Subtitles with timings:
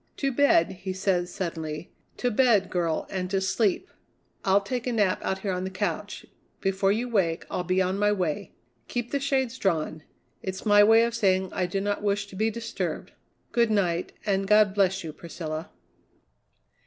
[0.17, 3.87] "To bed," he said suddenly; "to bed, girl, and to sleep.
[4.43, 6.25] I'll take a nap out here on the couch.
[6.59, 8.51] Before you awake I'll be on my way.
[8.87, 10.01] Keep the shades drawn;
[10.41, 13.11] it's my way of saying I do not wish to be disturbed.
[13.51, 15.69] Good night, and God bless you, Priscilla."